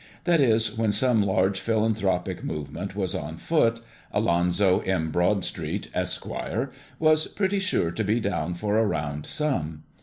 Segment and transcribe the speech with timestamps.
[0.23, 3.81] That is, when some large philanthropic movement was on foot,
[4.11, 5.11] Alonzo M.
[5.11, 6.25] Broadstreet, Esq.,
[6.97, 9.83] was pretty sure to be down for a round sum.